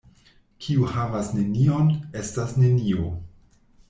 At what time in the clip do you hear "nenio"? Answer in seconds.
2.63-3.07